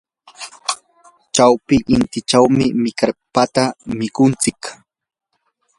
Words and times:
chawpi 1.35 1.75
intichawmi 1.95 2.65
mirkapata 2.83 3.63
mikunchik. 3.97 4.61